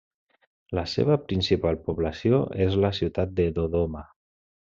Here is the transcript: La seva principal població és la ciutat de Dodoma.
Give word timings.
La 0.77 0.83
seva 0.93 1.17
principal 1.31 1.77
població 1.89 2.41
és 2.67 2.79
la 2.85 2.91
ciutat 3.01 3.35
de 3.43 3.47
Dodoma. 3.59 4.05